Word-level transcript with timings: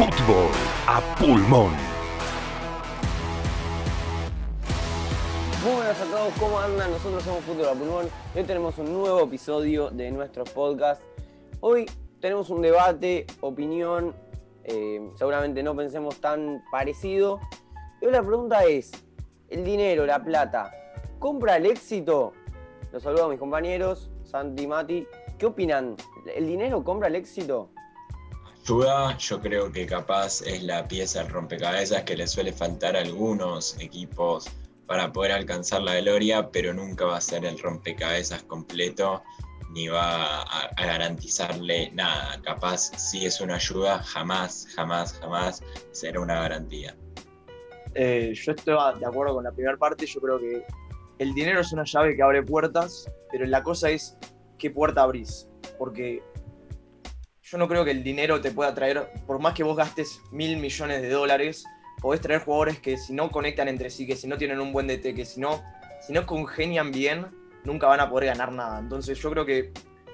Fútbol 0.00 0.50
a 0.86 1.14
pulmón. 1.16 1.72
Muy 5.62 5.74
buenas 5.74 6.00
a 6.00 6.04
todos, 6.06 6.32
¿cómo 6.40 6.58
andan? 6.58 6.90
Nosotros 6.90 7.22
somos 7.22 7.44
Fútbol 7.44 7.68
a 7.68 7.74
Pulmón. 7.74 8.08
Hoy 8.34 8.44
tenemos 8.44 8.78
un 8.78 8.94
nuevo 8.94 9.24
episodio 9.24 9.90
de 9.90 10.10
nuestro 10.10 10.44
podcast. 10.44 11.02
Hoy 11.60 11.84
tenemos 12.18 12.48
un 12.48 12.62
debate, 12.62 13.26
opinión, 13.42 14.14
eh, 14.64 15.06
seguramente 15.16 15.62
no 15.62 15.76
pensemos 15.76 16.18
tan 16.18 16.64
parecido. 16.72 17.38
Y 18.00 18.06
hoy 18.06 18.12
la 18.12 18.22
pregunta 18.22 18.64
es, 18.64 18.92
¿el 19.50 19.64
dinero, 19.64 20.06
la 20.06 20.24
plata, 20.24 20.72
compra 21.18 21.58
el 21.58 21.66
éxito? 21.66 22.32
Los 22.90 23.02
saludo 23.02 23.26
a 23.26 23.28
mis 23.28 23.38
compañeros, 23.38 24.10
Santi 24.24 24.62
y 24.62 24.66
Mati. 24.66 25.06
¿Qué 25.36 25.44
opinan? 25.44 25.94
¿El 26.34 26.46
dinero 26.46 26.82
compra 26.84 27.08
el 27.08 27.16
éxito? 27.16 27.68
Ayuda, 28.62 29.16
yo 29.18 29.40
creo 29.40 29.72
que 29.72 29.86
capaz 29.86 30.42
es 30.42 30.62
la 30.62 30.86
pieza 30.86 31.22
del 31.22 31.32
rompecabezas 31.32 32.02
que 32.04 32.16
le 32.16 32.26
suele 32.26 32.52
faltar 32.52 32.96
a 32.96 33.00
algunos 33.00 33.78
equipos 33.80 34.48
para 34.86 35.12
poder 35.12 35.32
alcanzar 35.32 35.82
la 35.82 36.00
gloria, 36.00 36.50
pero 36.50 36.72
nunca 36.74 37.04
va 37.04 37.16
a 37.16 37.20
ser 37.20 37.44
el 37.44 37.58
rompecabezas 37.58 38.42
completo 38.44 39.22
ni 39.72 39.88
va 39.88 40.42
a, 40.42 40.66
a 40.76 40.86
garantizarle 40.86 41.90
nada. 41.92 42.40
Capaz 42.42 42.90
si 42.96 43.26
es 43.26 43.40
una 43.40 43.54
ayuda, 43.56 44.02
jamás, 44.02 44.66
jamás, 44.74 45.14
jamás 45.20 45.62
será 45.92 46.20
una 46.20 46.40
garantía. 46.40 46.96
Eh, 47.94 48.32
yo 48.34 48.52
estoy 48.52 48.74
de 48.98 49.06
acuerdo 49.06 49.34
con 49.34 49.44
la 49.44 49.52
primera 49.52 49.76
parte, 49.76 50.06
yo 50.06 50.20
creo 50.20 50.38
que 50.38 50.64
el 51.18 51.34
dinero 51.34 51.60
es 51.60 51.72
una 51.72 51.84
llave 51.84 52.14
que 52.14 52.22
abre 52.22 52.42
puertas, 52.42 53.10
pero 53.30 53.46
la 53.46 53.62
cosa 53.62 53.90
es 53.90 54.16
qué 54.58 54.70
puerta 54.70 55.02
abrís, 55.02 55.48
porque 55.78 56.22
yo 57.50 57.58
no 57.58 57.66
creo 57.66 57.84
que 57.84 57.90
el 57.90 58.04
dinero 58.04 58.40
te 58.40 58.52
pueda 58.52 58.72
traer, 58.74 59.10
por 59.26 59.40
más 59.40 59.54
que 59.54 59.64
vos 59.64 59.76
gastes 59.76 60.20
mil 60.30 60.56
millones 60.58 61.02
de 61.02 61.10
dólares, 61.10 61.64
podés 62.00 62.20
traer 62.20 62.44
jugadores 62.44 62.78
que 62.78 62.96
si 62.96 63.12
no 63.12 63.30
conectan 63.30 63.66
entre 63.66 63.90
sí, 63.90 64.06
que 64.06 64.14
si 64.14 64.28
no 64.28 64.38
tienen 64.38 64.60
un 64.60 64.72
buen 64.72 64.86
DT, 64.86 65.14
que 65.14 65.24
si 65.24 65.40
no, 65.40 65.60
si 66.00 66.12
no 66.12 66.26
congenian 66.26 66.92
bien, 66.92 67.26
nunca 67.64 67.88
van 67.88 67.98
a 67.98 68.08
poder 68.08 68.28
ganar 68.28 68.52
nada. 68.52 68.78
Entonces 68.78 69.18
yo 69.18 69.30
creo 69.32 69.44
que 69.44 69.72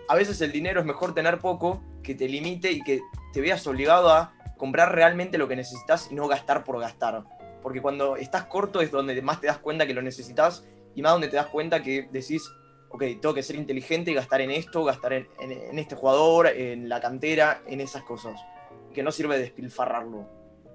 a 0.08 0.14
veces 0.14 0.40
el 0.40 0.50
dinero 0.50 0.80
es 0.80 0.86
mejor 0.86 1.14
tener 1.14 1.38
poco, 1.38 1.82
que 2.02 2.14
te 2.14 2.26
limite 2.26 2.72
y 2.72 2.80
que 2.80 3.02
te 3.34 3.42
veas 3.42 3.66
obligado 3.66 4.08
a 4.08 4.32
comprar 4.56 4.94
realmente 4.94 5.36
lo 5.36 5.46
que 5.46 5.56
necesitas 5.56 6.08
y 6.10 6.14
no 6.14 6.28
gastar 6.28 6.64
por 6.64 6.80
gastar. 6.80 7.24
Porque 7.62 7.82
cuando 7.82 8.16
estás 8.16 8.44
corto 8.44 8.80
es 8.80 8.90
donde 8.90 9.20
más 9.20 9.42
te 9.42 9.48
das 9.48 9.58
cuenta 9.58 9.86
que 9.86 9.92
lo 9.92 10.00
necesitas 10.00 10.64
y 10.94 11.02
más 11.02 11.12
donde 11.12 11.28
te 11.28 11.36
das 11.36 11.48
cuenta 11.48 11.82
que 11.82 12.08
decís, 12.10 12.50
ok, 12.90 13.02
tengo 13.20 13.34
que 13.34 13.42
ser 13.42 13.56
inteligente 13.56 14.10
y 14.10 14.14
gastar 14.14 14.40
en 14.40 14.50
esto, 14.50 14.84
gastar 14.84 15.12
en, 15.12 15.78
este 15.78 15.94
jugador, 15.94 16.48
en 16.48 16.88
la 16.88 17.00
cantera, 17.00 17.62
en 17.66 17.80
esas 17.80 18.02
cosas. 18.02 18.40
Que 18.94 19.02
no 19.02 19.12
sirve 19.12 19.38
despilfarrarlo. 19.38 20.26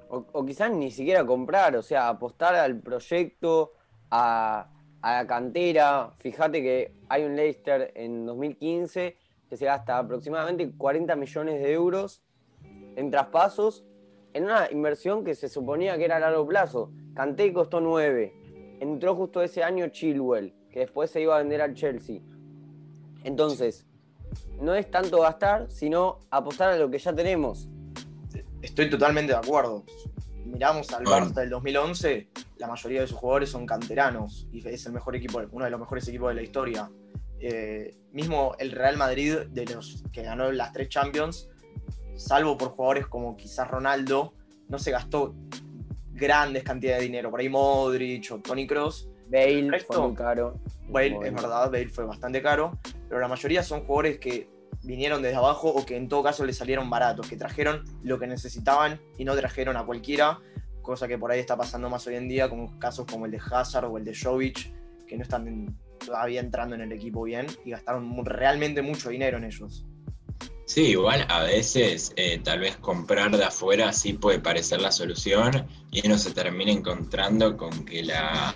O, 0.09 0.45
quizás 0.45 0.71
ni 0.71 0.91
siquiera 0.91 1.25
comprar, 1.25 1.75
o 1.75 1.81
sea, 1.81 2.09
apostar 2.09 2.55
al 2.55 2.79
proyecto, 2.79 3.73
a, 4.09 4.69
a 5.01 5.13
la 5.13 5.27
cantera. 5.27 6.11
Fíjate 6.17 6.61
que 6.61 6.93
hay 7.07 7.23
un 7.23 7.35
Leicester 7.35 7.91
en 7.95 8.25
2015 8.25 9.17
que 9.49 9.57
se 9.57 9.65
gasta 9.65 9.97
aproximadamente 9.97 10.69
40 10.77 11.15
millones 11.15 11.61
de 11.61 11.73
euros 11.73 12.21
en 12.95 13.09
traspasos 13.11 13.83
en 14.33 14.45
una 14.45 14.69
inversión 14.71 15.23
que 15.23 15.35
se 15.35 15.49
suponía 15.49 15.97
que 15.97 16.05
era 16.05 16.17
a 16.17 16.19
largo 16.19 16.47
plazo. 16.47 16.91
Kanté 17.13 17.51
costó 17.51 17.81
9. 17.81 18.33
Entró 18.79 19.15
justo 19.15 19.41
ese 19.41 19.63
año 19.63 19.87
Chilwell, 19.89 20.53
que 20.71 20.79
después 20.79 21.11
se 21.11 21.21
iba 21.21 21.35
a 21.35 21.39
vender 21.39 21.61
al 21.61 21.73
Chelsea. 21.73 22.21
Entonces, 23.23 23.85
no 24.59 24.73
es 24.73 24.89
tanto 24.89 25.21
gastar, 25.21 25.69
sino 25.69 26.19
apostar 26.29 26.71
a 26.71 26.77
lo 26.77 26.89
que 26.89 26.97
ya 26.99 27.13
tenemos. 27.13 27.69
Estoy 28.61 28.89
totalmente 28.89 29.33
de 29.33 29.39
acuerdo. 29.39 29.83
Miramos 30.45 30.91
al 30.93 31.03
Bueno. 31.03 31.27
Barça 31.27 31.41
del 31.41 31.49
2011, 31.49 32.29
la 32.57 32.67
mayoría 32.67 33.01
de 33.01 33.07
sus 33.07 33.17
jugadores 33.17 33.49
son 33.49 33.65
canteranos 33.65 34.47
y 34.51 34.67
es 34.67 34.85
el 34.85 34.93
mejor 34.93 35.15
equipo, 35.15 35.41
uno 35.51 35.65
de 35.65 35.71
los 35.71 35.79
mejores 35.79 36.07
equipos 36.07 36.29
de 36.29 36.35
la 36.35 36.41
historia. 36.41 36.91
Eh, 37.39 37.95
mismo 38.11 38.55
el 38.59 38.71
Real 38.71 38.97
Madrid, 38.97 39.37
de 39.49 39.65
los 39.65 40.03
que 40.11 40.21
ganó 40.23 40.51
las 40.51 40.71
tres 40.73 40.89
Champions, 40.89 41.49
salvo 42.15 42.57
por 42.57 42.69
jugadores 42.69 43.07
como 43.07 43.35
quizás 43.35 43.67
Ronaldo, 43.69 44.33
no 44.67 44.77
se 44.77 44.91
gastó 44.91 45.33
grandes 46.13 46.63
cantidades 46.63 46.99
de 46.99 47.05
dinero. 47.05 47.31
Por 47.31 47.39
ahí 47.39 47.49
Modric 47.49 48.31
o 48.31 48.39
Tony 48.39 48.67
Cross. 48.67 49.09
Bale 49.31 49.71
Resto, 49.71 49.93
fue 49.93 50.07
muy 50.07 50.15
caro. 50.15 50.59
Bale, 50.89 51.11
Muy 51.11 51.27
es 51.27 51.33
verdad, 51.33 51.71
Bale 51.71 51.89
fue 51.89 52.03
bastante 52.05 52.41
caro, 52.41 52.77
pero 53.07 53.21
la 53.21 53.29
mayoría 53.29 53.63
son 53.63 53.85
jugadores 53.85 54.19
que 54.19 54.49
vinieron 54.83 55.21
desde 55.21 55.37
abajo 55.37 55.69
o 55.69 55.85
que 55.85 55.95
en 55.95 56.09
todo 56.09 56.23
caso 56.23 56.45
les 56.45 56.57
salieron 56.57 56.89
baratos, 56.89 57.27
que 57.27 57.37
trajeron 57.37 57.83
lo 58.03 58.19
que 58.19 58.27
necesitaban 58.27 58.99
y 59.17 59.23
no 59.23 59.35
trajeron 59.35 59.77
a 59.77 59.85
cualquiera, 59.85 60.39
cosa 60.81 61.07
que 61.07 61.17
por 61.17 61.31
ahí 61.31 61.39
está 61.39 61.55
pasando 61.55 61.89
más 61.89 62.05
hoy 62.07 62.15
en 62.15 62.27
día, 62.27 62.49
con 62.49 62.77
casos 62.79 63.05
como 63.09 63.25
el 63.25 63.31
de 63.31 63.39
Hazard 63.39 63.85
o 63.85 63.97
el 63.97 64.03
de 64.03 64.15
Jovic, 64.15 64.73
que 65.07 65.15
no 65.15 65.23
están 65.23 65.77
todavía 66.05 66.41
entrando 66.41 66.75
en 66.75 66.81
el 66.81 66.91
equipo 66.91 67.23
bien 67.23 67.47
y 67.63 67.71
gastaron 67.71 68.25
realmente 68.25 68.81
mucho 68.81 69.09
dinero 69.09 69.37
en 69.37 69.45
ellos. 69.45 69.85
Sí, 70.65 70.87
igual 70.87 71.25
a 71.29 71.43
veces 71.43 72.13
eh, 72.15 72.39
tal 72.43 72.61
vez 72.61 72.77
comprar 72.77 73.35
de 73.35 73.43
afuera 73.43 73.91
sí 73.93 74.13
puede 74.13 74.39
parecer 74.39 74.81
la 74.81 74.91
solución 74.91 75.67
y 75.91 76.05
uno 76.05 76.17
se 76.17 76.31
termina 76.31 76.71
encontrando 76.71 77.57
con 77.57 77.83
que 77.83 78.03
la, 78.03 78.53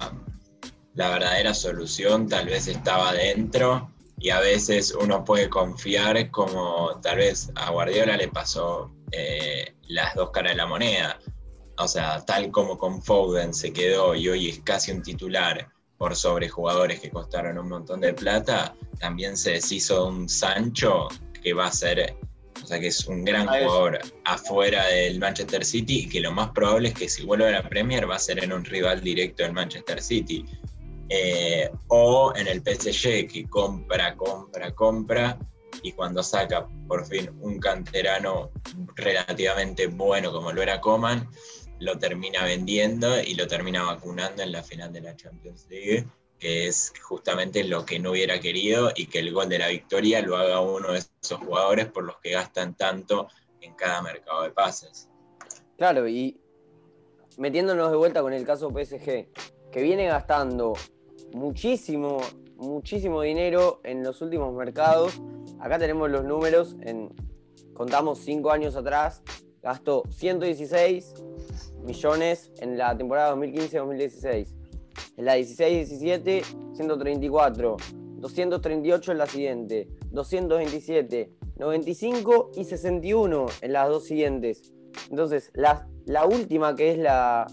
la 0.95 1.09
verdadera 1.09 1.53
solución 1.53 2.27
tal 2.27 2.47
vez 2.47 2.67
estaba 2.67 3.13
dentro 3.13 3.91
y 4.17 4.29
a 4.29 4.39
veces 4.39 4.95
uno 4.99 5.23
puede 5.23 5.49
confiar 5.49 6.31
como 6.31 6.99
tal 7.01 7.17
vez 7.17 7.51
a 7.55 7.69
Guardiola 7.69 8.17
le 8.17 8.29
pasó 8.29 8.91
eh, 9.11 9.75
las 9.87 10.15
dos 10.15 10.31
caras 10.31 10.53
de 10.53 10.57
la 10.57 10.65
moneda. 10.65 11.19
O 11.77 11.87
sea, 11.87 12.23
tal 12.25 12.51
como 12.51 12.77
con 12.77 13.01
Foden 13.01 13.53
se 13.53 13.73
quedó 13.73 14.15
y 14.15 14.29
hoy 14.29 14.49
es 14.49 14.59
casi 14.61 14.91
un 14.91 15.01
titular 15.01 15.69
por 15.97 16.15
sobre 16.15 16.49
jugadores 16.49 17.01
que 17.01 17.09
costaron 17.09 17.57
un 17.57 17.69
montón 17.69 18.01
de 18.01 18.13
plata, 18.13 18.75
también 18.99 19.37
se 19.37 19.51
deshizo 19.51 20.07
un 20.07 20.27
Sancho 20.27 21.07
que 21.41 21.53
va 21.53 21.67
a 21.67 21.71
ser, 21.71 22.17
o 22.61 22.65
sea, 22.65 22.79
que 22.79 22.87
es 22.87 23.05
un 23.07 23.23
gran 23.23 23.47
A 23.47 23.59
eso. 23.59 23.69
jugador 23.69 23.99
afuera 24.23 24.87
del 24.87 25.19
Manchester 25.19 25.63
City 25.63 26.01
y 26.01 26.09
que 26.09 26.21
lo 26.21 26.31
más 26.31 26.49
probable 26.49 26.89
es 26.89 26.95
que 26.95 27.09
si 27.09 27.23
vuelve 27.25 27.47
a 27.47 27.51
la 27.51 27.69
Premier 27.69 28.09
va 28.09 28.15
a 28.15 28.19
ser 28.19 28.43
en 28.43 28.51
un 28.51 28.65
rival 28.65 29.01
directo 29.01 29.43
del 29.43 29.53
Manchester 29.53 30.01
City. 30.01 30.45
Eh, 31.09 31.69
o 31.89 32.33
en 32.35 32.47
el 32.47 32.61
PSG 32.61 33.27
que 33.27 33.45
compra, 33.47 34.15
compra, 34.15 34.73
compra 34.73 35.37
y 35.83 35.91
cuando 35.91 36.23
saca 36.23 36.67
por 36.87 37.05
fin 37.05 37.29
un 37.41 37.59
canterano 37.59 38.49
relativamente 38.95 39.87
bueno 39.87 40.31
como 40.31 40.51
lo 40.51 40.63
era 40.63 40.81
Coman, 40.81 41.29
lo 41.79 41.97
termina 41.97 42.43
vendiendo 42.43 43.21
y 43.21 43.35
lo 43.35 43.47
termina 43.47 43.83
vacunando 43.83 44.41
en 44.41 44.51
la 44.51 44.63
final 44.63 44.91
de 44.93 45.01
la 45.01 45.15
Champions 45.15 45.67
League, 45.69 46.07
que 46.39 46.67
es 46.67 46.93
justamente 47.01 47.63
lo 47.63 47.85
que 47.85 47.99
no 47.99 48.11
hubiera 48.11 48.39
querido 48.39 48.91
y 48.95 49.07
que 49.07 49.19
el 49.19 49.31
gol 49.31 49.49
de 49.49 49.59
la 49.59 49.67
victoria 49.67 50.21
lo 50.21 50.37
haga 50.37 50.61
uno 50.61 50.93
de 50.93 50.99
esos 50.99 51.39
jugadores 51.39 51.87
por 51.87 52.05
los 52.05 52.17
que 52.19 52.31
gastan 52.31 52.75
tanto 52.75 53.27
en 53.61 53.73
cada 53.75 54.01
mercado 54.01 54.43
de 54.43 54.51
pases. 54.51 55.09
Claro, 55.77 56.07
y 56.07 56.39
metiéndonos 57.37 57.91
de 57.91 57.97
vuelta 57.97 58.21
con 58.21 58.33
el 58.33 58.45
caso 58.45 58.71
PSG, 58.71 59.27
que 59.71 59.81
viene 59.81 60.05
gastando 60.05 60.73
muchísimo, 61.33 62.19
muchísimo 62.57 63.21
dinero 63.21 63.81
en 63.83 64.03
los 64.03 64.21
últimos 64.21 64.53
mercados. 64.53 65.21
Acá 65.59 65.79
tenemos 65.79 66.09
los 66.09 66.23
números, 66.23 66.75
contamos 67.73 68.19
cinco 68.19 68.51
años 68.51 68.75
atrás, 68.75 69.21
gastó 69.61 70.03
116 70.09 71.13
millones 71.83 72.51
en 72.59 72.77
la 72.77 72.97
temporada 72.97 73.35
2015-2016. 73.35 74.47
En 75.17 75.25
la 75.25 75.37
16-17, 75.37 76.43
134. 76.73 77.77
238 78.17 79.11
en 79.11 79.17
la 79.17 79.27
siguiente. 79.27 79.87
227, 80.11 81.31
95 81.57 82.51
y 82.55 82.63
61 82.63 83.45
en 83.61 83.73
las 83.73 83.89
dos 83.89 84.05
siguientes. 84.05 84.73
Entonces, 85.09 85.51
la, 85.53 85.87
la 86.05 86.25
última, 86.25 86.75
que 86.75 86.91
es 86.91 86.97
la, 86.97 87.47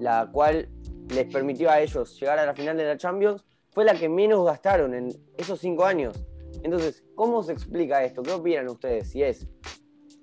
la 0.00 0.30
cual 0.32 0.68
les 1.10 1.26
permitió 1.32 1.70
a 1.70 1.80
ellos 1.80 2.18
llegar 2.20 2.38
a 2.38 2.46
la 2.46 2.54
final 2.54 2.76
de 2.76 2.84
la 2.84 2.96
Champions, 2.96 3.44
fue 3.70 3.84
la 3.84 3.94
que 3.94 4.08
menos 4.08 4.44
gastaron 4.44 4.94
en 4.94 5.08
esos 5.36 5.60
cinco 5.60 5.84
años. 5.84 6.24
Entonces, 6.62 7.04
¿cómo 7.14 7.42
se 7.42 7.52
explica 7.52 8.02
esto? 8.04 8.22
¿Qué 8.22 8.32
opinan 8.32 8.68
ustedes? 8.68 9.10
Si 9.10 9.22
es, 9.22 9.46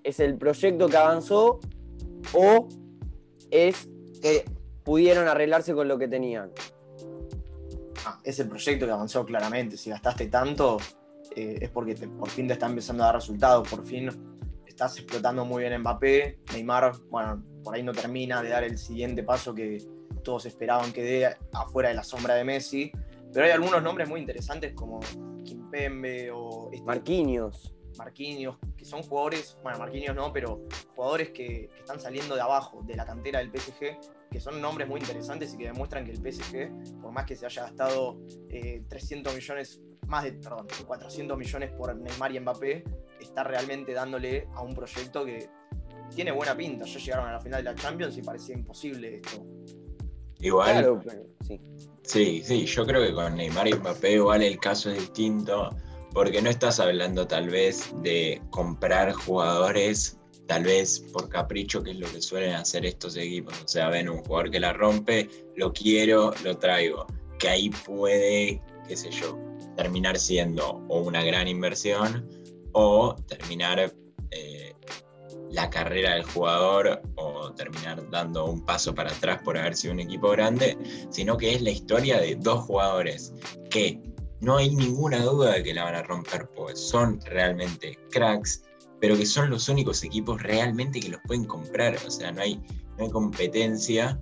es 0.03 0.19
el 0.19 0.37
proyecto 0.37 0.87
que 0.87 0.97
avanzó 0.97 1.59
o 2.33 2.67
es 3.51 3.89
que 4.21 4.45
pudieron 4.83 5.27
arreglarse 5.27 5.73
con 5.73 5.87
lo 5.87 5.97
que 5.97 6.07
tenían. 6.07 6.51
Ah, 8.05 8.19
es 8.23 8.39
el 8.39 8.47
proyecto 8.47 8.85
que 8.85 8.91
avanzó 8.91 9.25
claramente. 9.25 9.77
Si 9.77 9.89
gastaste 9.89 10.27
tanto, 10.27 10.77
eh, 11.35 11.59
es 11.61 11.69
porque 11.69 11.95
por 11.95 12.29
fin 12.29 12.47
te 12.47 12.53
está 12.53 12.67
empezando 12.67 13.03
a 13.03 13.07
dar 13.07 13.15
resultados. 13.15 13.67
Por 13.67 13.85
fin 13.85 14.09
estás 14.65 14.97
explotando 14.97 15.45
muy 15.45 15.63
bien 15.63 15.79
Mbappé. 15.79 16.39
Neymar, 16.53 16.91
bueno, 17.09 17.43
por 17.63 17.75
ahí 17.75 17.83
no 17.83 17.93
termina 17.93 18.43
de 18.43 18.49
dar 18.49 18.63
el 18.63 18.77
siguiente 18.77 19.23
paso 19.23 19.55
que 19.55 19.81
todos 20.25 20.45
esperaban 20.45 20.91
que 20.91 21.03
dé 21.03 21.37
afuera 21.53 21.87
de 21.87 21.95
la 21.95 22.03
sombra 22.03 22.35
de 22.35 22.43
Messi. 22.43 22.91
Pero 23.31 23.45
hay 23.45 23.53
algunos 23.53 23.81
nombres 23.81 24.09
muy 24.09 24.19
interesantes 24.19 24.73
como 24.73 24.99
Kimpembe 25.45 26.31
o 26.31 26.69
este 26.73 26.85
Marquinhos. 26.85 27.73
Marquinhos, 27.97 28.57
que 28.75 28.83
son 28.83 29.03
jugadores, 29.03 29.57
bueno, 29.63 29.79
Marquinhos 29.79 30.13
no, 30.13 30.33
pero 30.33 30.65
jugadores 30.95 31.29
que, 31.29 31.69
que 31.73 31.79
están 31.79 31.97
saliendo 31.97 32.35
de 32.35 32.41
abajo, 32.41 32.81
de 32.83 32.95
la 32.97 33.05
cantera 33.05 33.39
del 33.39 33.49
PSG, 33.49 33.97
que 34.29 34.39
son 34.41 34.59
nombres 34.59 34.89
muy 34.89 34.99
interesantes 34.99 35.53
y 35.53 35.57
que 35.57 35.65
demuestran 35.67 36.03
que 36.03 36.11
el 36.11 36.17
PSG, 36.17 37.01
por 37.01 37.13
más 37.13 37.25
que 37.25 37.37
se 37.37 37.45
haya 37.45 37.61
gastado 37.61 38.19
eh, 38.49 38.83
300 38.89 39.33
millones, 39.33 39.81
más 40.07 40.25
de, 40.25 40.33
perdón, 40.33 40.67
400 40.85 41.37
millones 41.37 41.71
por 41.71 41.95
Neymar 41.95 42.35
y 42.35 42.39
Mbappé, 42.41 42.83
está 43.21 43.45
realmente 43.45 43.93
dándole 43.93 44.49
a 44.53 44.61
un 44.61 44.75
proyecto 44.75 45.23
que 45.23 45.49
tiene 46.13 46.31
buena 46.31 46.55
pinta. 46.55 46.85
Ya 46.85 46.99
llegaron 46.99 47.27
a 47.29 47.33
la 47.33 47.39
final 47.39 47.63
de 47.63 47.71
la 47.71 47.75
Champions 47.75 48.17
y 48.17 48.21
parecía 48.21 48.55
imposible 48.55 49.21
esto. 49.23 49.45
Igual, 50.39 50.71
Claro, 50.71 51.01
pero 51.03 51.23
sí. 51.47 51.59
sí, 52.03 52.43
sí, 52.43 52.65
yo 52.65 52.85
creo 52.85 53.05
que 53.05 53.13
con 53.13 53.35
Neymar 53.35 53.67
y 53.67 53.73
Mbappé 53.73 54.13
igual 54.13 54.43
el 54.43 54.59
caso 54.59 54.91
es 54.91 54.99
distinto, 54.99 55.69
porque 56.13 56.41
no 56.41 56.49
estás 56.49 56.79
hablando 56.79 57.27
tal 57.27 57.49
vez 57.49 57.91
de 58.01 58.41
comprar 58.51 59.11
jugadores, 59.13 60.17
tal 60.47 60.63
vez 60.63 60.99
por 61.11 61.29
capricho, 61.29 61.83
que 61.83 61.91
es 61.91 61.99
lo 61.99 62.07
que 62.11 62.21
suelen 62.21 62.53
hacer 62.53 62.85
estos 62.85 63.17
equipos. 63.17 63.53
O 63.63 63.67
sea, 63.67 63.89
ven 63.89 64.09
un 64.09 64.17
jugador 64.23 64.51
que 64.51 64.59
la 64.59 64.73
rompe, 64.73 65.29
lo 65.55 65.73
quiero, 65.73 66.33
lo 66.43 66.57
traigo. 66.57 67.05
Que 67.39 67.49
ahí 67.49 67.69
puede, 67.69 68.61
qué 68.87 68.95
sé 68.95 69.11
yo, 69.11 69.37
terminar 69.75 70.17
siendo 70.17 70.81
o 70.87 70.99
una 71.01 71.23
gran 71.23 71.47
inversión 71.47 72.29
o 72.71 73.15
terminar 73.27 73.93
eh, 74.31 74.73
la 75.55 75.69
carrera 75.69 76.15
del 76.15 76.23
jugador 76.23 77.01
o 77.15 77.51
terminar 77.53 78.07
dando 78.09 78.45
un 78.45 78.65
paso 78.65 78.93
para 78.93 79.09
atrás 79.09 79.41
por 79.43 79.57
haber 79.57 79.75
sido 79.75 79.93
un 79.93 80.01
equipo 80.01 80.29
grande, 80.31 80.77
sino 81.09 81.37
que 81.37 81.55
es 81.55 81.61
la 81.61 81.71
historia 81.71 82.19
de 82.19 82.35
dos 82.35 82.65
jugadores 82.65 83.33
que 83.69 84.01
no 84.41 84.57
hay 84.57 84.75
ninguna 84.75 85.23
duda 85.23 85.53
de 85.53 85.63
que 85.63 85.73
la 85.73 85.85
van 85.85 85.95
a 85.95 86.03
romper, 86.03 86.49
pues 86.55 86.77
son 86.77 87.21
realmente 87.21 87.97
cracks, 88.11 88.63
pero 88.99 89.17
que 89.17 89.25
son 89.25 89.49
los 89.49 89.69
únicos 89.69 90.03
equipos 90.03 90.43
realmente 90.43 90.99
que 90.99 91.09
los 91.09 91.21
pueden 91.25 91.45
comprar, 91.45 91.97
o 92.05 92.11
sea, 92.11 92.33
no 92.33 92.41
hay, 92.41 92.55
no 92.97 93.05
hay 93.05 93.09
competencia, 93.09 94.19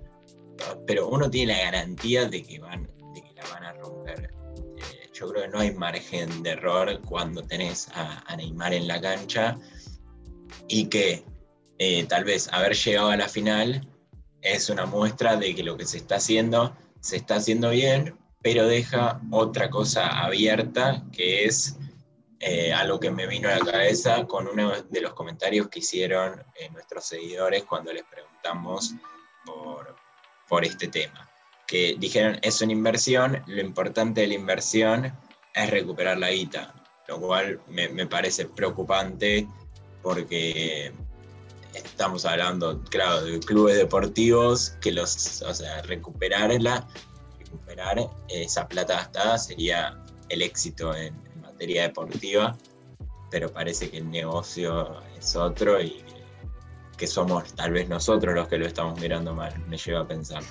pero 0.86 1.08
uno 1.08 1.28
tiene 1.28 1.52
la 1.52 1.64
garantía 1.64 2.26
de 2.26 2.44
que, 2.44 2.60
van, 2.60 2.88
de 3.12 3.22
que 3.22 3.34
la 3.34 3.42
van 3.52 3.64
a 3.64 3.72
romper. 3.72 4.30
Eh, 4.56 5.10
yo 5.12 5.28
creo 5.30 5.42
que 5.42 5.48
no 5.48 5.58
hay 5.58 5.74
margen 5.74 6.44
de 6.44 6.50
error 6.50 7.00
cuando 7.08 7.42
tenés 7.42 7.88
a, 7.88 8.22
a 8.24 8.36
Neymar 8.36 8.72
en 8.72 8.86
la 8.86 9.00
cancha 9.00 9.58
y 10.68 10.86
que 10.86 11.24
eh, 11.78 12.04
tal 12.08 12.24
vez 12.24 12.48
haber 12.52 12.74
llegado 12.74 13.10
a 13.10 13.16
la 13.16 13.28
final 13.28 13.88
es 14.42 14.68
una 14.70 14.86
muestra 14.86 15.36
de 15.36 15.54
que 15.54 15.62
lo 15.62 15.76
que 15.76 15.86
se 15.86 15.98
está 15.98 16.16
haciendo 16.16 16.76
se 17.04 17.16
está 17.16 17.36
haciendo 17.36 17.68
bien, 17.68 18.16
pero 18.40 18.66
deja 18.66 19.20
otra 19.30 19.68
cosa 19.68 20.24
abierta 20.24 21.04
que 21.12 21.44
es 21.44 21.76
eh, 22.40 22.72
algo 22.72 22.98
que 22.98 23.10
me 23.10 23.26
vino 23.26 23.48
a 23.50 23.58
la 23.58 23.72
cabeza 23.72 24.24
con 24.24 24.48
uno 24.48 24.72
de 24.82 25.00
los 25.02 25.12
comentarios 25.12 25.68
que 25.68 25.80
hicieron 25.80 26.42
eh, 26.54 26.70
nuestros 26.70 27.04
seguidores 27.04 27.64
cuando 27.64 27.92
les 27.92 28.04
preguntamos 28.04 28.94
por, 29.44 29.96
por 30.48 30.64
este 30.64 30.88
tema. 30.88 31.28
Que 31.66 31.96
dijeron, 31.98 32.38
es 32.40 32.62
una 32.62 32.72
inversión, 32.72 33.42
lo 33.46 33.60
importante 33.60 34.22
de 34.22 34.28
la 34.28 34.34
inversión 34.34 35.12
es 35.54 35.70
recuperar 35.70 36.16
la 36.16 36.30
guita, 36.30 36.74
lo 37.06 37.20
cual 37.20 37.60
me, 37.68 37.90
me 37.90 38.06
parece 38.06 38.46
preocupante 38.46 39.46
porque 40.04 40.92
estamos 41.74 42.24
hablando, 42.24 42.80
claro, 42.84 43.24
de 43.24 43.40
clubes 43.40 43.76
deportivos 43.76 44.76
que 44.80 44.92
los, 44.92 45.42
o 45.42 45.52
sea, 45.52 45.82
recuperarla, 45.82 46.86
recuperar 47.38 48.10
esa 48.28 48.68
plata 48.68 48.94
gastada 48.96 49.38
sería 49.38 49.98
el 50.28 50.42
éxito 50.42 50.94
en, 50.94 51.14
en 51.34 51.40
materia 51.40 51.82
deportiva, 51.82 52.56
pero 53.30 53.52
parece 53.52 53.90
que 53.90 53.96
el 53.98 54.10
negocio 54.10 55.00
es 55.18 55.34
otro 55.34 55.80
y 55.80 56.04
que, 56.96 57.06
somos 57.06 57.52
tal 57.54 57.72
vez 57.72 57.88
nosotros 57.88 58.34
los 58.34 58.46
que 58.48 58.56
lo 58.56 58.66
estamos 58.66 59.00
mirando 59.00 59.34
mal, 59.34 59.52
me 59.66 59.76
lleva 59.76 60.00
a 60.00 60.06
pensar. 60.06 60.42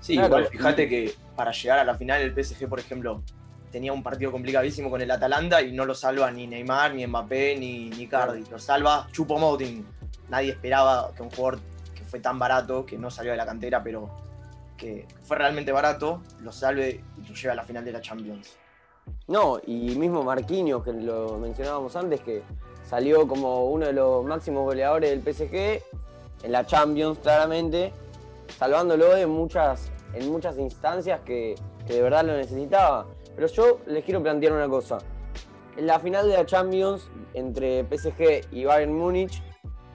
Sí, 0.00 0.14
Claro. 0.14 0.28
igual 0.28 0.46
fíjate 0.46 0.88
que 0.88 1.14
para 1.34 1.52
llegar 1.52 1.80
a 1.80 1.84
la 1.84 1.94
final 1.94 2.22
el 2.22 2.32
PSG, 2.32 2.68
por 2.68 2.78
ejemplo, 2.78 3.22
tenía 3.70 3.92
un 3.92 4.02
partido 4.02 4.32
complicadísimo 4.32 4.90
con 4.90 5.00
el 5.00 5.10
Atalanta 5.10 5.62
y 5.62 5.72
no 5.72 5.84
lo 5.84 5.94
salva 5.94 6.30
ni 6.30 6.46
Neymar, 6.46 6.94
ni 6.94 7.06
Mbappé, 7.06 7.56
ni, 7.56 7.90
ni 7.90 8.06
Cardi. 8.06 8.44
Lo 8.50 8.58
salva 8.58 9.06
Chupomoting. 9.12 9.86
Nadie 10.28 10.52
esperaba 10.52 11.12
que 11.14 11.22
un 11.22 11.30
jugador 11.30 11.60
que 11.94 12.04
fue 12.04 12.20
tan 12.20 12.38
barato, 12.38 12.84
que 12.84 12.98
no 12.98 13.10
salió 13.10 13.32
de 13.32 13.38
la 13.38 13.46
cantera, 13.46 13.82
pero 13.82 14.10
que 14.76 15.06
fue 15.22 15.36
realmente 15.36 15.72
barato, 15.72 16.22
lo 16.40 16.52
salve 16.52 17.02
y 17.16 17.28
lo 17.28 17.34
lleve 17.34 17.50
a 17.50 17.56
la 17.56 17.64
final 17.64 17.84
de 17.84 17.92
la 17.92 18.00
Champions. 18.00 18.56
No, 19.26 19.60
y 19.66 19.94
mismo 19.96 20.22
Marquinhos, 20.22 20.84
que 20.84 20.92
lo 20.92 21.38
mencionábamos 21.38 21.96
antes, 21.96 22.20
que 22.20 22.42
salió 22.88 23.26
como 23.26 23.66
uno 23.66 23.86
de 23.86 23.92
los 23.92 24.24
máximos 24.24 24.64
goleadores 24.64 25.10
del 25.10 25.22
PSG 25.22 25.82
en 26.44 26.52
la 26.52 26.64
Champions, 26.64 27.18
claramente, 27.18 27.92
salvándolo 28.58 29.16
en 29.16 29.28
muchas, 29.28 29.90
en 30.14 30.30
muchas 30.30 30.58
instancias 30.58 31.20
que, 31.20 31.56
que 31.86 31.94
de 31.94 32.02
verdad 32.02 32.24
lo 32.24 32.36
necesitaba. 32.36 33.06
Pero 33.38 33.52
yo 33.52 33.80
les 33.86 34.04
quiero 34.04 34.20
plantear 34.20 34.52
una 34.52 34.68
cosa. 34.68 34.98
En 35.76 35.86
la 35.86 36.00
final 36.00 36.26
de 36.26 36.34
la 36.34 36.44
Champions 36.44 37.08
entre 37.34 37.84
PSG 37.84 38.48
y 38.50 38.64
Bayern 38.64 38.92
Múnich, 38.92 39.40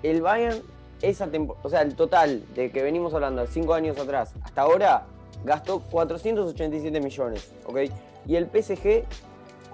el 0.02 0.22
Bayern, 0.22 0.62
esa 1.02 1.30
o 1.62 1.70
sea, 1.70 1.82
el 1.82 1.94
total 1.94 2.42
de 2.56 2.72
que 2.72 2.82
venimos 2.82 3.14
hablando 3.14 3.46
cinco 3.46 3.74
años 3.74 3.98
atrás 3.98 4.32
hasta 4.42 4.62
ahora, 4.62 5.06
gastó 5.44 5.82
487 5.82 7.02
millones, 7.02 7.52
¿ok? 7.66 7.80
Y 8.26 8.38
el 8.38 8.46
PSG, 8.46 9.04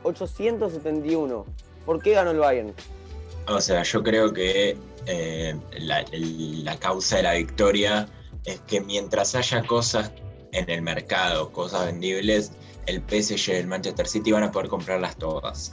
871. 0.02 1.46
¿Por 1.86 2.02
qué 2.02 2.14
ganó 2.14 2.32
el 2.32 2.40
Bayern? 2.40 2.74
O 3.48 3.62
sea, 3.62 3.84
yo 3.84 4.02
creo 4.02 4.34
que 4.34 4.78
eh, 5.06 5.56
la, 5.78 6.04
la 6.12 6.76
causa 6.80 7.18
de 7.18 7.24
la 7.24 7.34
victoria 7.34 8.08
es 8.46 8.62
que 8.62 8.82
mientras 8.82 9.36
haya 9.36 9.62
cosas 9.62 10.12
en 10.54 10.68
el 10.72 10.82
mercado, 10.82 11.52
cosas 11.52 11.86
vendibles, 11.86 12.52
el 12.86 13.02
PSG 13.02 13.52
el 13.52 13.68
Manchester 13.68 14.08
City 14.08 14.32
van 14.32 14.44
a 14.44 14.52
poder 14.52 14.70
comprarlas 14.70 15.18
todas. 15.18 15.72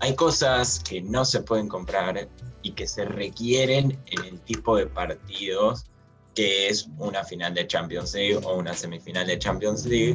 Hay 0.00 0.14
cosas 0.14 0.80
que 0.80 1.00
no 1.02 1.24
se 1.24 1.42
pueden 1.42 1.68
comprar 1.68 2.28
y 2.62 2.72
que 2.72 2.86
se 2.86 3.04
requieren 3.04 3.98
en 4.06 4.24
el 4.24 4.40
tipo 4.40 4.76
de 4.76 4.86
partidos 4.86 5.86
que 6.38 6.68
es 6.68 6.88
una 6.98 7.24
final 7.24 7.52
de 7.52 7.66
Champions 7.66 8.14
League 8.14 8.38
o 8.44 8.58
una 8.58 8.72
semifinal 8.72 9.26
de 9.26 9.40
Champions 9.40 9.84
League, 9.86 10.14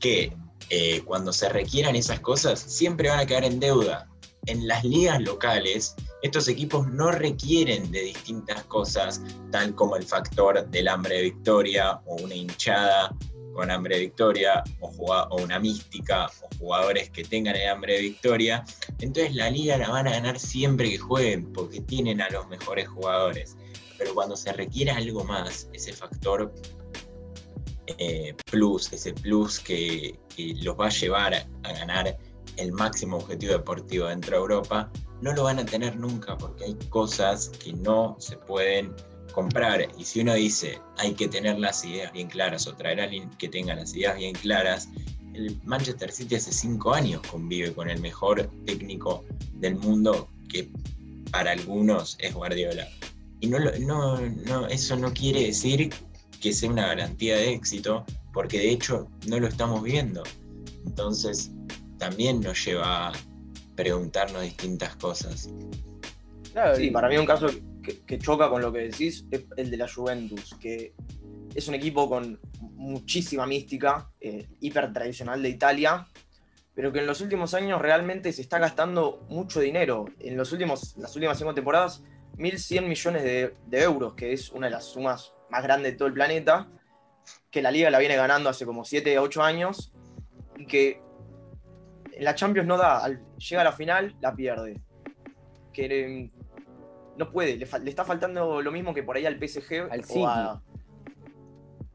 que 0.00 0.34
eh, 0.70 1.02
cuando 1.04 1.30
se 1.30 1.50
requieran 1.50 1.94
esas 1.94 2.20
cosas 2.20 2.58
siempre 2.58 3.10
van 3.10 3.20
a 3.20 3.26
quedar 3.26 3.44
en 3.44 3.60
deuda. 3.60 4.08
En 4.46 4.66
las 4.66 4.82
ligas 4.82 5.20
locales, 5.20 5.94
estos 6.22 6.48
equipos 6.48 6.88
no 6.88 7.10
requieren 7.10 7.90
de 7.92 8.00
distintas 8.00 8.64
cosas, 8.64 9.20
tal 9.50 9.74
como 9.74 9.96
el 9.96 10.04
factor 10.04 10.66
del 10.70 10.88
hambre 10.88 11.16
de 11.16 11.22
victoria 11.24 12.00
o 12.06 12.16
una 12.16 12.34
hinchada 12.34 13.14
con 13.58 13.72
hambre 13.72 13.96
de 13.96 14.02
victoria 14.02 14.62
o, 14.78 15.36
una 15.42 15.58
mística 15.58 16.30
o 16.42 16.58
jugadores 16.60 17.10
que 17.10 17.24
tengan 17.24 17.56
el 17.56 17.68
hambre 17.68 17.94
de 17.94 18.02
victoria. 18.02 18.64
Entonces 19.00 19.34
la 19.34 19.50
liga 19.50 19.76
la 19.76 19.88
van 19.88 20.06
a 20.06 20.12
ganar 20.12 20.38
siempre 20.38 20.88
que 20.88 20.98
jueguen 20.98 21.52
porque 21.52 21.80
tienen 21.80 22.20
a 22.20 22.30
los 22.30 22.46
mejores 22.46 22.86
jugadores. 22.86 23.56
Pero 23.98 24.14
cuando 24.14 24.36
se 24.36 24.52
requiere 24.52 24.92
algo 24.92 25.24
más, 25.24 25.68
ese 25.72 25.92
factor 25.92 26.54
eh, 27.98 28.32
plus, 28.48 28.92
ese 28.92 29.12
plus 29.12 29.58
que, 29.58 30.20
que 30.36 30.54
los 30.62 30.78
va 30.78 30.86
a 30.86 30.90
llevar 30.90 31.34
a, 31.34 31.48
a 31.64 31.72
ganar 31.72 32.16
el 32.58 32.70
máximo 32.70 33.16
objetivo 33.16 33.54
deportivo 33.54 34.06
dentro 34.06 34.36
de 34.36 34.40
Europa, 34.40 34.88
no 35.20 35.32
lo 35.32 35.42
van 35.42 35.58
a 35.58 35.66
tener 35.66 35.96
nunca 35.96 36.38
porque 36.38 36.62
hay 36.62 36.74
cosas 36.90 37.48
que 37.48 37.72
no 37.72 38.14
se 38.20 38.36
pueden 38.36 38.94
comprar. 39.38 39.86
Y 39.96 40.04
si 40.04 40.20
uno 40.20 40.34
dice 40.34 40.80
hay 40.96 41.14
que 41.14 41.28
tener 41.28 41.60
las 41.60 41.84
ideas 41.84 42.12
bien 42.12 42.26
claras 42.28 42.66
o 42.66 42.74
traer 42.74 43.00
a 43.00 43.04
alguien 43.04 43.30
que 43.38 43.48
tenga 43.48 43.72
las 43.76 43.94
ideas 43.94 44.16
bien 44.16 44.34
claras, 44.34 44.88
el 45.32 45.56
Manchester 45.62 46.10
City 46.10 46.34
hace 46.34 46.50
cinco 46.52 46.92
años 46.92 47.22
convive 47.30 47.72
con 47.72 47.88
el 47.88 48.00
mejor 48.00 48.50
técnico 48.66 49.24
del 49.60 49.76
mundo 49.76 50.28
que 50.48 50.68
para 51.30 51.52
algunos 51.52 52.16
es 52.20 52.34
Guardiola. 52.34 52.88
Y 53.38 53.46
no, 53.46 53.60
no, 53.60 54.18
no, 54.20 54.66
eso 54.66 54.96
no 54.96 55.12
quiere 55.12 55.44
decir 55.46 55.90
que 56.40 56.52
sea 56.52 56.70
una 56.70 56.88
garantía 56.88 57.36
de 57.36 57.52
éxito, 57.52 58.04
porque 58.32 58.58
de 58.58 58.70
hecho 58.70 59.08
no 59.28 59.38
lo 59.38 59.46
estamos 59.46 59.84
viendo. 59.84 60.24
Entonces, 60.84 61.52
también 61.98 62.40
nos 62.40 62.64
lleva 62.64 63.08
a 63.08 63.12
preguntarnos 63.76 64.42
distintas 64.42 64.96
cosas. 64.96 65.48
Claro, 66.52 66.74
Sí, 66.74 66.86
y- 66.86 66.90
para 66.90 67.08
mí 67.08 67.16
un 67.16 67.26
caso 67.26 67.46
que, 68.06 68.18
choca 68.18 68.48
con 68.48 68.62
lo 68.62 68.72
que 68.72 68.80
decís 68.80 69.26
es 69.30 69.44
el 69.56 69.70
de 69.70 69.76
la 69.76 69.88
Juventus, 69.88 70.54
que 70.60 70.94
es 71.54 71.68
un 71.68 71.74
equipo 71.74 72.08
con 72.08 72.40
muchísima 72.60 73.46
mística, 73.46 74.10
eh, 74.20 74.46
hiper 74.60 74.92
tradicional 74.92 75.42
de 75.42 75.48
Italia, 75.48 76.06
pero 76.74 76.92
que 76.92 77.00
en 77.00 77.06
los 77.06 77.20
últimos 77.20 77.54
años 77.54 77.80
realmente 77.80 78.32
se 78.32 78.42
está 78.42 78.58
gastando 78.58 79.26
mucho 79.28 79.60
dinero. 79.60 80.04
En 80.20 80.36
los 80.36 80.52
últimos, 80.52 80.96
las 80.96 81.14
últimas 81.16 81.36
cinco 81.36 81.54
temporadas, 81.54 82.04
1.100 82.36 82.86
millones 82.86 83.24
de, 83.24 83.82
euros, 83.82 84.14
que 84.14 84.32
es 84.32 84.50
una 84.50 84.68
de 84.68 84.72
las 84.72 84.84
sumas 84.84 85.32
más 85.50 85.62
grandes 85.62 85.92
de 85.92 85.98
todo 85.98 86.06
el 86.06 86.14
planeta, 86.14 86.68
que 87.50 87.62
la 87.62 87.72
liga 87.72 87.90
la 87.90 87.98
viene 87.98 88.14
ganando 88.14 88.48
hace 88.48 88.64
como 88.64 88.84
7 88.84 89.18
o 89.18 89.22
8 89.22 89.42
años, 89.42 89.92
y 90.56 90.66
que 90.66 91.02
en 92.12 92.24
la 92.24 92.34
Champions 92.34 92.68
no 92.68 92.76
da, 92.76 93.08
llega 93.08 93.62
a 93.62 93.64
la 93.64 93.72
final, 93.72 94.14
la 94.20 94.34
pierde. 94.34 94.80
Que, 95.72 96.30
no 97.18 97.30
puede, 97.30 97.56
le, 97.56 97.64
está 97.90 98.04
faltando 98.04 98.62
lo 98.62 98.70
mismo 98.72 98.94
que 98.94 99.02
por 99.02 99.16
ahí 99.16 99.26
al 99.26 99.36
PSG 99.38 99.90
Al 99.90 100.00
o, 100.00 100.04
City. 100.04 100.24
a- 100.26 100.62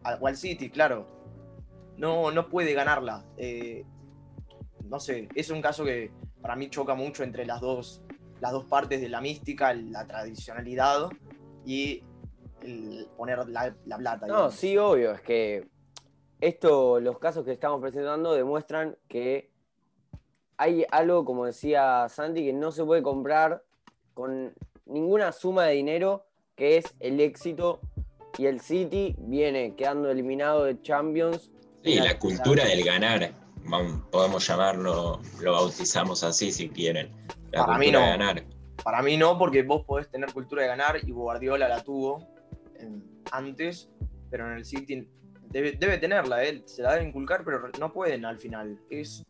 a- 0.03 0.15
o 0.19 0.27
al 0.27 0.35
City, 0.37 0.69
claro. 0.69 1.07
No, 1.97 2.29
no 2.31 2.49
puede 2.49 2.73
ganarla. 2.73 3.23
Eh, 3.37 3.85
no 4.85 4.99
sé, 4.99 5.29
es 5.33 5.49
un 5.49 5.61
caso 5.61 5.85
que 5.85 6.11
para 6.41 6.55
mí 6.55 6.69
choca 6.69 6.93
mucho 6.93 7.23
entre 7.23 7.45
las 7.45 7.61
dos, 7.61 8.01
las 8.41 8.51
dos 8.51 8.65
partes 8.65 8.99
de 9.01 9.09
la 9.09 9.21
mística, 9.21 9.73
la 9.73 10.05
tradicionalidad 10.05 11.09
y 11.65 12.03
el 12.61 13.07
poner 13.15 13.47
la, 13.47 13.75
la 13.85 13.97
plata. 13.97 14.27
No, 14.27 14.33
digamos. 14.33 14.53
sí, 14.55 14.77
obvio, 14.77 15.13
es 15.13 15.21
que 15.21 15.67
esto, 16.41 16.99
los 16.99 17.17
casos 17.19 17.45
que 17.45 17.51
estamos 17.53 17.79
presentando 17.79 18.33
demuestran 18.33 18.97
que 19.07 19.49
hay 20.57 20.85
algo, 20.91 21.23
como 21.23 21.45
decía 21.45 22.07
Santi, 22.09 22.43
que 22.45 22.53
no 22.53 22.71
se 22.71 22.83
puede 22.83 23.01
comprar 23.01 23.63
con 24.13 24.53
ninguna 24.85 25.31
suma 25.31 25.65
de 25.65 25.73
dinero, 25.75 26.25
que 26.55 26.77
es 26.77 26.85
el 26.99 27.19
éxito. 27.19 27.79
Y 28.37 28.47
el 28.47 28.61
City 28.61 29.15
viene 29.19 29.75
quedando 29.75 30.09
eliminado 30.09 30.63
de 30.63 30.81
Champions. 30.81 31.51
Sí, 31.83 31.95
la 31.95 32.17
cultura 32.17 32.65
del 32.65 32.83
ganar, 32.83 33.31
podemos 34.11 34.47
llamarlo, 34.47 35.21
lo 35.41 35.51
bautizamos 35.51 36.23
así 36.23 36.51
si 36.51 36.69
quieren. 36.69 37.11
La 37.51 37.65
Para 37.65 37.77
mí 37.77 37.85
cultura 37.87 37.99
no. 37.99 38.05
de 38.05 38.17
ganar. 38.17 38.43
Para 38.83 39.01
mí 39.03 39.17
no, 39.17 39.37
porque 39.37 39.61
vos 39.63 39.85
podés 39.85 40.09
tener 40.09 40.33
cultura 40.33 40.63
de 40.63 40.67
ganar 40.69 40.97
y 41.03 41.11
Guardiola 41.11 41.67
la 41.67 41.83
tuvo 41.83 42.27
en- 42.79 43.03
antes, 43.31 43.89
pero 44.31 44.47
en 44.51 44.57
el 44.57 44.65
City 44.65 45.07
debe, 45.49 45.73
debe 45.73 45.97
tenerla, 45.99 46.43
él 46.43 46.63
se 46.65 46.81
la 46.81 46.93
debe 46.93 47.05
inculcar, 47.07 47.43
pero 47.45 47.69
no 47.79 47.93
pueden 47.93 48.25
al 48.25 48.39
final. 48.39 48.79
Es 48.89 49.23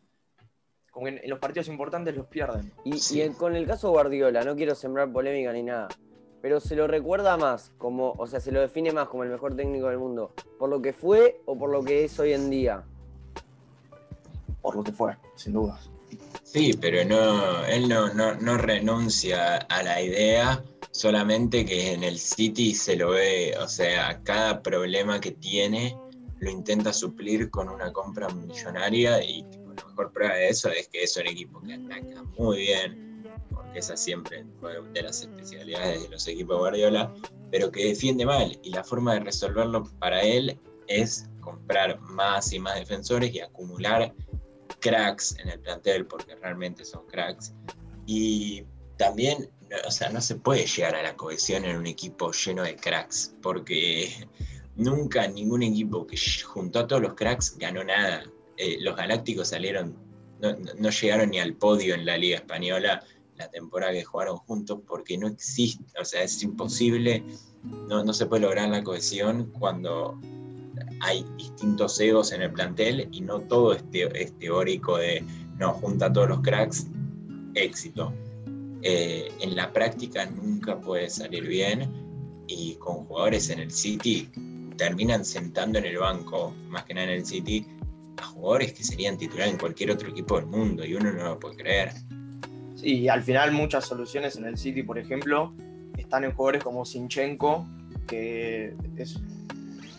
como 0.93 1.07
que 1.07 1.19
en, 1.23 1.29
los 1.29 1.39
partidos 1.39 1.67
importantes 1.67 2.15
los 2.15 2.27
pierden. 2.27 2.71
Y, 2.85 2.99
Sí. 2.99 3.17
y 3.17 3.21
en- 3.23 3.33
con 3.33 3.55
el 3.55 3.65
caso 3.65 3.89
Guardiola, 3.89 4.43
no 4.43 4.55
quiero 4.55 4.75
sembrar 4.75 5.11
polémica 5.11 5.51
ni 5.51 5.63
nada, 5.63 5.87
pero 6.41 6.59
se 6.59 6.75
lo 6.75 6.87
recuerda 6.87 7.35
más 7.35 7.71
como, 7.79 8.11
o 8.17 8.27
sea, 8.27 8.39
se 8.39 8.51
lo 8.51 8.61
define 8.61 8.91
más 8.93 9.07
como 9.09 9.23
el 9.23 9.29
mejor 9.29 9.55
técnico 9.55 9.87
del 9.89 9.97
mundo, 9.97 10.31
por 10.59 10.69
lo 10.69 10.81
que 10.81 10.93
fue 10.93 11.41
o 11.45 11.57
por 11.57 11.71
lo 11.71 11.83
que 11.83 12.05
es 12.05 12.19
hoy 12.19 12.33
en 12.33 12.49
día. 12.49 12.83
Por 14.61 14.75
lo 14.75 14.83
que 14.83 14.91
fue, 14.91 15.17
sin 15.35 15.53
duda. 15.53 15.79
Sí, 16.43 16.77
pero 16.79 17.03
no, 17.03 17.65
él 17.65 17.89
no, 17.89 18.13
no, 18.13 18.35
no 18.35 18.57
renuncia 18.57 19.57
a 19.57 19.81
la 19.81 19.99
idea, 19.99 20.63
solamente 20.91 21.65
que 21.65 21.93
en 21.93 22.03
el 22.03 22.19
City 22.19 22.75
se 22.75 22.95
lo 22.95 23.09
ve, 23.11 23.55
o 23.59 23.67
sea, 23.67 24.21
cada 24.23 24.61
problema 24.61 25.19
que 25.19 25.31
tiene 25.31 25.97
lo 26.39 26.51
intenta 26.51 26.93
suplir 26.93 27.49
con 27.49 27.67
una 27.69 27.91
compra 27.91 28.27
millonaria 28.29 29.23
y 29.23 29.43
mejor 29.93 30.11
prueba 30.11 30.35
de 30.35 30.49
eso 30.49 30.69
es 30.69 30.87
que 30.87 31.03
es 31.03 31.15
un 31.17 31.27
equipo 31.27 31.61
que 31.61 31.73
ataca 31.73 32.23
muy 32.37 32.57
bien, 32.57 33.23
porque 33.51 33.79
esa 33.79 33.95
siempre 33.95 34.45
fue 34.59 34.81
de 34.93 35.03
las 35.03 35.21
especialidades 35.21 36.03
de 36.03 36.09
los 36.09 36.27
equipos 36.27 36.57
de 36.57 36.59
Guardiola, 36.59 37.13
pero 37.51 37.71
que 37.71 37.85
defiende 37.85 38.25
mal 38.25 38.59
y 38.63 38.71
la 38.71 38.83
forma 38.83 39.13
de 39.13 39.21
resolverlo 39.21 39.83
para 39.99 40.21
él 40.21 40.59
es 40.87 41.29
comprar 41.39 41.99
más 42.01 42.51
y 42.53 42.59
más 42.59 42.75
defensores 42.75 43.33
y 43.33 43.39
acumular 43.39 44.13
cracks 44.79 45.37
en 45.39 45.49
el 45.49 45.59
plantel, 45.59 46.05
porque 46.07 46.35
realmente 46.35 46.83
son 46.83 47.05
cracks. 47.07 47.53
Y 48.05 48.63
también, 48.97 49.49
o 49.87 49.91
sea, 49.91 50.09
no 50.09 50.21
se 50.21 50.35
puede 50.35 50.65
llegar 50.65 50.95
a 50.95 51.03
la 51.03 51.15
cohesión 51.15 51.65
en 51.65 51.77
un 51.77 51.87
equipo 51.87 52.31
lleno 52.31 52.63
de 52.63 52.75
cracks, 52.75 53.35
porque 53.41 54.27
nunca 54.75 55.27
ningún 55.27 55.63
equipo 55.63 56.07
que 56.07 56.17
juntó 56.43 56.79
a 56.79 56.87
todos 56.87 57.01
los 57.01 57.13
cracks 57.13 57.57
ganó 57.57 57.83
nada. 57.83 58.23
Eh, 58.63 58.77
los 58.79 58.95
Galácticos 58.95 59.49
salieron, 59.49 59.93
no, 60.39 60.55
no- 60.79 60.89
llegaron 60.89 61.31
ni 61.31 61.39
al 61.39 61.53
podio 61.55 61.95
en 61.95 62.05
la 62.05 62.17
Liga 62.17 62.37
Española 62.37 63.03
la 63.35 63.49
temporada 63.49 63.91
que 63.91 64.03
jugaron 64.05 64.37
juntos, 64.37 64.79
porque 64.87 65.17
no 65.17 65.27
existe, 65.27 65.83
o 65.99 66.05
sea, 66.05 66.23
es 66.23 66.41
imposible, 66.43 67.23
no, 67.89 68.03
no 68.05 68.13
se 68.13 68.25
puede 68.25 68.43
lograr 68.43 68.69
la 68.69 68.83
cohesión 68.83 69.51
cuando 69.59 70.17
hay 71.01 71.25
distintos 71.37 71.99
egos 71.99 72.31
en 72.31 72.41
el 72.43 72.51
plantel 72.53 73.09
y 73.11 73.19
no 73.21 73.41
todo 73.41 73.73
es, 73.73 73.83
teo- 73.91 74.13
es 74.15 74.37
teórico 74.39 74.97
de 74.97 75.23
no, 75.57 75.73
junta 75.73 76.05
a 76.05 76.13
todos 76.13 76.29
los 76.29 76.39
cracks, 76.41 76.87
éxito. 77.55 78.13
Eh, 78.81 79.29
en 79.41 79.55
la 79.55 79.71
práctica 79.73 80.25
nunca 80.25 80.79
puede 80.79 81.09
salir 81.09 81.45
bien 81.47 81.89
y 82.47 82.75
con 82.75 83.05
jugadores 83.05 83.49
en 83.49 83.59
el 83.59 83.71
City 83.71 84.29
terminan 84.77 85.25
sentando 85.25 85.79
en 85.79 85.85
el 85.85 85.97
banco, 85.97 86.53
más 86.69 86.83
que 86.85 86.93
nada 86.93 87.07
en 87.07 87.13
el 87.19 87.25
City, 87.25 87.65
a 88.17 88.23
jugadores 88.23 88.73
que 88.73 88.83
serían 88.83 89.17
titular 89.17 89.47
en 89.47 89.57
cualquier 89.57 89.91
otro 89.91 90.09
equipo 90.09 90.37
del 90.37 90.45
mundo 90.45 90.85
y 90.85 90.95
uno 90.95 91.11
no 91.11 91.23
lo 91.23 91.39
puede 91.39 91.55
creer. 91.55 91.91
Sí, 92.75 92.99
y 92.99 93.09
al 93.09 93.23
final 93.23 93.51
muchas 93.51 93.85
soluciones 93.85 94.35
en 94.35 94.45
el 94.45 94.57
City, 94.57 94.83
por 94.83 94.97
ejemplo, 94.97 95.53
están 95.97 96.23
en 96.23 96.33
jugadores 96.33 96.63
como 96.63 96.85
Sinchenko, 96.85 97.65
que 98.07 98.75
es 98.97 99.19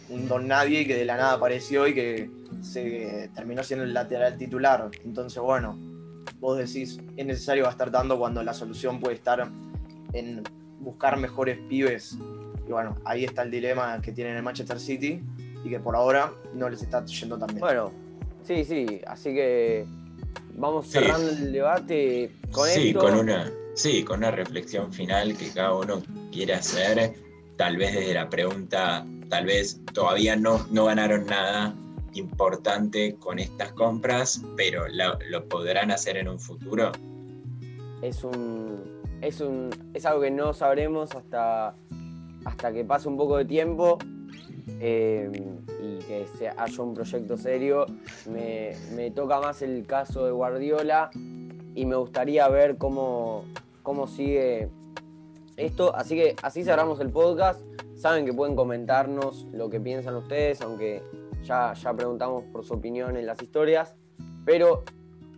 un 0.09 0.29
don 0.29 0.47
nadie 0.47 0.83
y 0.83 0.87
que 0.87 0.97
de 0.97 1.05
la 1.05 1.17
nada 1.17 1.33
apareció 1.35 1.87
y 1.87 1.95
que 1.95 2.31
se 2.61 3.31
terminó 3.35 3.63
siendo 3.63 3.85
el 3.85 3.95
lateral 3.95 4.37
titular. 4.37 4.91
Entonces, 5.05 5.43
bueno, 5.43 5.79
vos 6.41 6.59
decís, 6.59 7.01
es 7.17 7.27
necesario 7.27 7.65
gastar 7.65 7.91
tanto 7.91 8.19
cuando 8.19 8.43
la 8.43 8.55
solución 8.55 9.01
puede 9.01 9.15
estar 9.17 9.49
en 10.13 10.43
buscar 10.81 11.19
mejores 11.19 11.59
pibes. 11.69 12.19
Y 12.67 12.73
bueno, 12.73 12.97
ahí 13.05 13.25
está 13.25 13.43
el 13.43 13.51
dilema 13.51 14.01
que 14.01 14.13
tienen 14.13 14.37
el 14.37 14.43
Manchester 14.43 14.79
City 14.79 15.23
y 15.65 15.71
que 15.71 15.81
por 15.81 15.97
ahora 15.97 16.33
no 16.55 16.69
les 16.69 16.83
está 16.83 17.05
yendo 17.05 17.39
tan 17.39 17.49
bien. 17.49 17.61
Bueno, 17.61 17.93
sí, 18.45 18.65
sí, 18.65 19.01
así 19.07 19.35
que 19.35 19.87
vamos 20.57 20.87
Sí. 20.87 20.99
cerrando 20.99 21.31
el 21.31 21.53
debate 21.53 22.31
con 22.53 22.69
sí, 22.69 22.89
esto. 22.89 23.01
con 23.01 23.15
una, 23.19 23.51
sí, 23.75 24.05
con 24.05 24.19
una 24.19 24.31
reflexión 24.31 24.93
final 24.93 25.37
que 25.37 25.49
cada 25.51 25.75
uno 25.75 26.03
quiere 26.33 26.55
hacer, 26.55 27.15
tal 27.57 27.77
vez 27.77 27.95
desde 27.95 28.15
la 28.15 28.29
pregunta, 28.29 29.05
tal 29.29 29.47
vez 29.47 29.81
todavía 29.93 30.37
no, 30.37 30.65
no 30.71 30.85
ganaron 30.87 31.27
nada 31.27 31.75
importante 32.15 33.17
con 33.17 33.39
estas 33.41 33.73
compras, 33.73 34.41
pero 34.57 34.87
lo, 34.89 35.19
lo 35.29 35.49
podrán 35.49 35.91
hacer 35.91 36.17
en 36.17 36.29
un 36.29 36.39
futuro. 36.39 36.93
es 38.03 38.23
un 38.23 39.03
es 39.21 39.41
un 39.41 39.71
es 39.95 40.05
algo 40.07 40.21
que 40.21 40.31
no 40.31 40.53
sabremos 40.53 41.15
hasta 41.15 41.75
hasta 42.45 42.73
que 42.73 42.85
pase 42.85 43.09
un 43.09 43.17
poco 43.17 43.39
de 43.39 43.47
tiempo 43.47 43.99
eh, 44.81 45.31
y 45.83 45.99
que 46.05 46.27
se 46.39 46.49
haya 46.49 46.83
un 46.83 46.95
proyecto 46.95 47.37
serio 47.37 47.87
me, 48.31 48.73
me 48.95 49.11
toca 49.11 49.41
más 49.41 49.63
el 49.63 49.87
caso 49.87 50.25
de 50.25 50.33
Guardiola 50.33 51.11
y 51.75 51.87
me 51.87 51.97
gustaría 51.97 52.49
ver 52.49 52.79
cómo, 52.79 53.45
cómo 53.83 54.07
sigue 54.07 54.69
esto 55.57 55.95
así 55.95 56.17
que 56.17 56.37
así 56.43 56.65
cerramos 56.65 57.01
el 57.01 57.11
podcast 57.11 57.61
saben 57.97 58.25
que 58.25 58.33
pueden 58.33 58.57
comentarnos 58.57 59.47
lo 59.53 59.71
que 59.71 59.81
piensan 59.81 60.17
ustedes 60.17 60.61
aunque 60.63 61.03
ya, 61.43 61.75
ya 61.75 61.93
preguntamos 61.95 62.45
por 62.53 62.65
su 62.65 62.75
opinión 62.75 63.17
en 63.17 63.27
las 63.27 63.43
historias 63.43 63.95
pero 64.45 64.85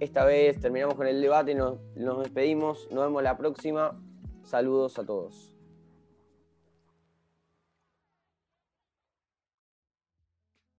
esta 0.00 0.24
vez 0.24 0.60
terminamos 0.60 0.94
con 0.94 1.06
el 1.06 1.20
debate, 1.20 1.54
nos, 1.54 1.78
nos 1.94 2.22
despedimos, 2.22 2.88
nos 2.90 3.04
vemos 3.04 3.22
la 3.22 3.36
próxima. 3.36 3.98
Saludos 4.42 4.98
a 4.98 5.06
todos. 5.06 5.55